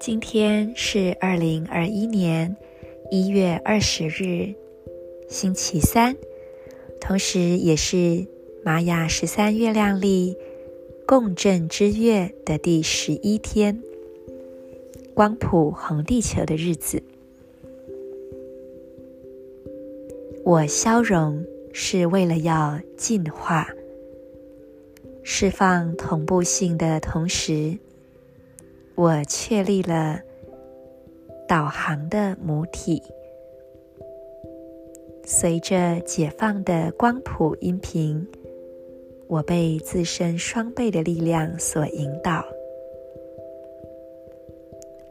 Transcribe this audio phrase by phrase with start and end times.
[0.00, 2.56] 今天是二零二一年
[3.10, 4.54] 一月二十日，
[5.28, 6.16] 星期三，
[7.00, 8.26] 同时也是
[8.64, 10.36] 玛雅十三月亮历
[11.06, 13.80] 共振之月的第十一天，
[15.14, 17.00] 光谱红地球的日子。
[20.44, 23.68] 我消融是为了要进化，
[25.22, 27.78] 释放同步性的同时。
[28.96, 30.20] 我确立了
[31.48, 33.00] 导航的母体，
[35.24, 38.26] 随着解放的光谱音频，
[39.28, 42.44] 我被自身双倍的力量所引导。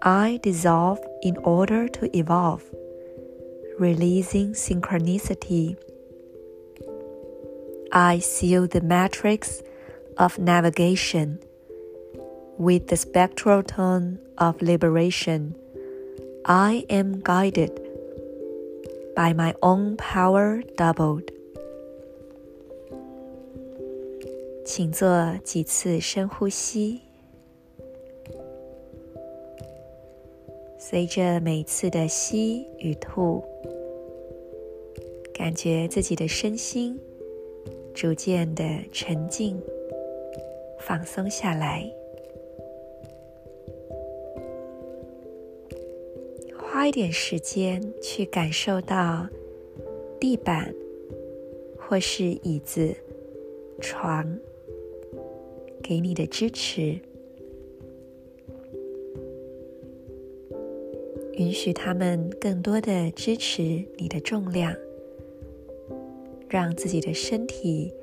[0.00, 2.60] I dissolve in order to evolve,
[3.79, 5.77] releasing synchronicity.
[7.91, 9.61] I seal the matrix
[10.17, 11.39] of navigation.
[12.57, 15.55] With the spectral tone of liberation,
[16.45, 17.81] I am guided
[19.15, 21.31] by my own power doubled.
[24.65, 27.01] 请做几次深呼吸，
[30.79, 33.43] 随着每次的吸与吐，
[35.40, 37.00] 感觉自己的身心
[37.94, 39.58] 逐渐的沉静、
[40.78, 41.90] 放松下来。
[46.58, 49.26] 花一点时间去感受到
[50.20, 50.74] 地板，
[51.78, 52.94] 或是椅子、
[53.80, 54.38] 床
[55.82, 57.00] 给你的支持，
[61.32, 64.76] 允许他们更多的支持你的重量，
[66.50, 67.94] 让自己的身体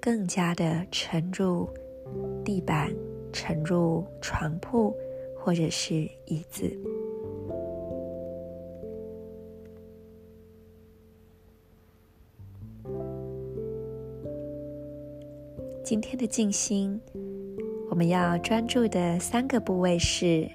[0.00, 1.68] 更加的沉入
[2.42, 2.90] 地板、
[3.30, 4.96] 沉入床铺
[5.38, 5.94] 或者是
[6.24, 6.66] 椅子。
[15.84, 16.98] 今天的静心，
[17.90, 20.48] 我们要专注的三个部位是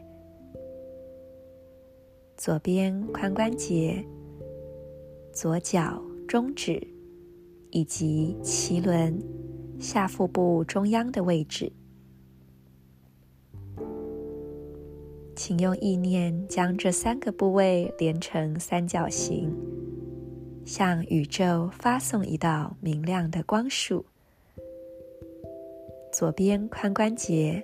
[2.35, 4.03] 左边髋关节、
[5.31, 6.81] 左脚中指
[7.71, 9.21] 以及脐轮
[9.77, 11.69] 下腹部中央的位置。
[15.35, 19.53] 请用意念将这三个部位连成三角形，
[20.63, 24.05] 向宇宙发送一道明亮的光束。
[26.13, 27.61] 左边髋关节、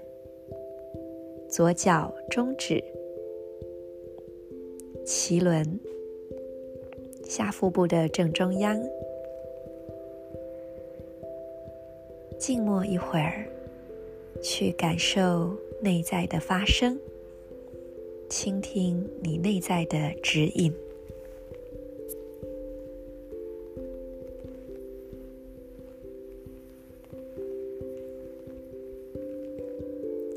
[1.49, 2.83] 左脚中指、
[5.05, 5.79] 脐轮、
[7.27, 8.81] 下腹部的正中央，
[12.39, 13.45] 静默一会儿，
[14.41, 16.97] 去感受内在的发声，
[18.29, 20.73] 倾听你内在的指引。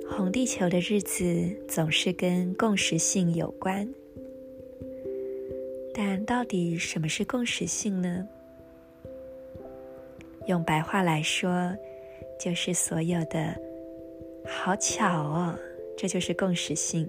[0.08, 3.88] 红地球的日子总是跟共识性有关，
[6.02, 8.26] 但到底什么是共识性呢？
[10.46, 11.76] 用白话来说，
[12.38, 13.54] 就是所有的
[14.48, 15.54] “好巧哦”，
[15.98, 17.06] 这就是共识性。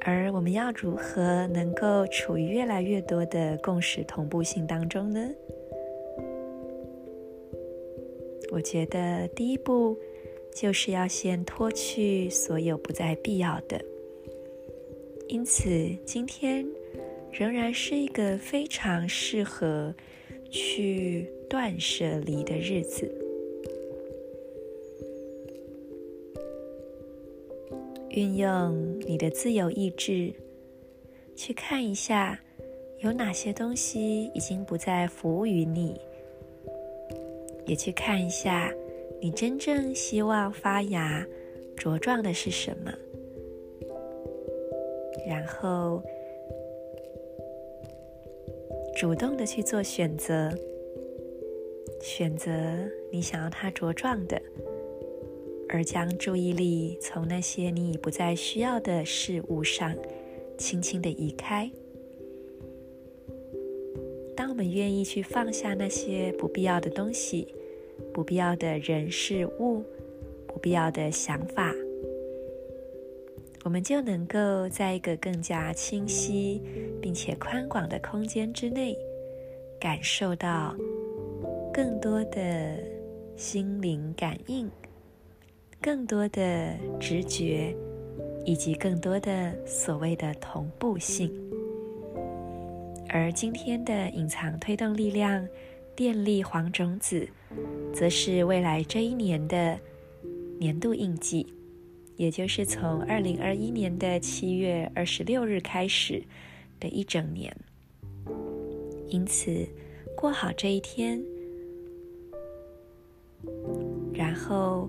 [0.00, 5.30] 而我们要如何能够处于越来越多的共识同步性当中呢？
[8.50, 9.94] 我觉得第一步。
[10.54, 13.78] 就是要先脱去所有不再必要的，
[15.28, 15.68] 因此
[16.04, 16.66] 今天
[17.32, 19.94] 仍然是一个非常适合
[20.50, 23.10] 去断舍离的日子。
[28.10, 30.32] 运用你的自由意志，
[31.34, 32.40] 去看一下
[33.00, 36.00] 有哪些东西已经不再服务于你，
[37.66, 38.72] 也去看一下。
[39.20, 41.26] 你真正希望发芽、
[41.76, 42.92] 茁壮的是什么？
[45.26, 46.02] 然后
[48.96, 50.50] 主动的去做选择，
[52.00, 52.50] 选择
[53.10, 54.40] 你想要它茁壮的，
[55.68, 59.94] 而将注意力从那些你已不再需要的事物上
[60.56, 61.70] 轻轻的移开。
[64.36, 67.54] 当我们愿意去放下那些不必要的东西。
[68.12, 69.82] 不必要的人事物，
[70.46, 71.74] 不必要的想法，
[73.66, 76.62] 我们就能够在一个更加清晰
[77.02, 78.96] 并且宽广的空间之内，
[79.80, 80.72] 感受到
[81.74, 82.78] 更多的
[83.34, 84.70] 心灵感应，
[85.82, 87.74] 更多的直觉，
[88.44, 91.28] 以及更多的所谓的同步性。
[93.08, 95.44] 而今天的隐藏推动力量
[95.96, 97.28] 电力黄种子，
[97.92, 99.76] 则是未来这一年的
[100.60, 101.52] 年度印记。
[102.16, 106.22] 也就是从二零二一年的七月二十六日开始
[106.80, 107.54] 的一整年，
[109.08, 109.66] 因此
[110.16, 111.22] 过好这一天，
[114.14, 114.88] 然后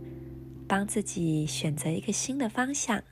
[0.68, 3.04] 帮自己选择一个新的方向。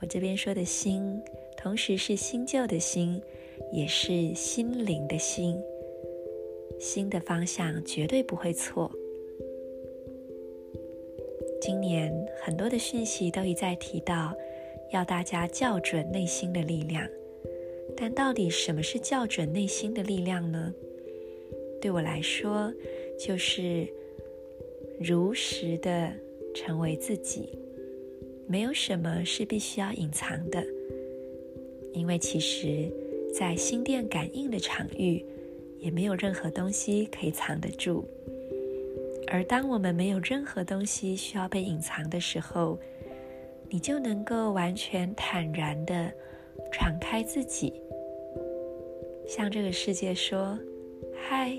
[0.00, 1.22] 我这边说的新，
[1.56, 3.22] 同时是新旧的新，
[3.72, 5.60] 也是心灵的新。
[6.80, 8.90] 新的方向绝对不会错。
[11.60, 14.34] 今年很多的讯息都一再提到，
[14.92, 17.06] 要大家校准内心的力量。
[17.96, 20.72] 但到底什么是校准内心的力量呢？
[21.80, 22.72] 对我来说，
[23.18, 23.86] 就是
[24.98, 26.12] 如实的
[26.54, 27.50] 成为自己，
[28.46, 30.64] 没有什么是必须要隐藏的。
[31.92, 32.90] 因为其实，
[33.34, 35.24] 在心电感应的场域，
[35.78, 38.04] 也没有任何东西可以藏得住。
[39.32, 42.78] 而当我们没有任何东西需要被隐藏的时候，
[43.70, 46.12] 你就能够完全坦然的
[46.70, 47.80] 敞开自己，
[49.26, 50.58] 向这个世界说
[51.16, 51.58] ：“嗨，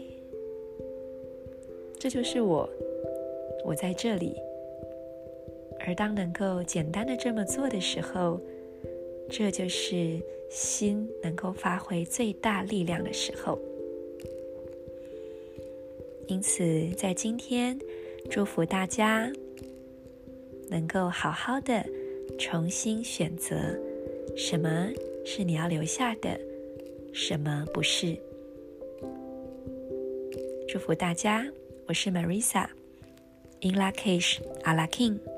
[2.00, 2.70] 这就是我，
[3.66, 4.40] 我在这里。”
[5.86, 8.40] 而当能够简单的这么做的时候，
[9.28, 13.58] 这就是心能够发挥最大力量的时候。
[16.28, 17.78] 因此，在今天，
[18.30, 19.32] 祝福大家
[20.70, 21.86] 能够好好的
[22.40, 23.78] 重新选择，
[24.36, 24.90] 什么
[25.26, 26.40] 是你要留下的，
[27.14, 28.18] 什么不是。
[30.68, 31.46] 祝福大家，
[31.88, 35.33] 我是 Marisa，In Lak'ech Ala K'in。